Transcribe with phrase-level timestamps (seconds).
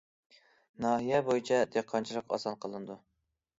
[0.85, 3.01] ناھىيە بويىچە دېھقانچىلىق ئاساس قىلىنىدۇ.